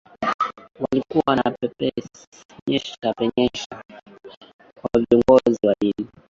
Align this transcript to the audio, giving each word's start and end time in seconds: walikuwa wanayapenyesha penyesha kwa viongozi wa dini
walikuwa 0.79 1.23
wanayapenyesha 1.27 3.13
penyesha 3.17 3.83
kwa 4.81 4.89
viongozi 5.09 5.67
wa 5.67 5.75
dini 5.79 6.09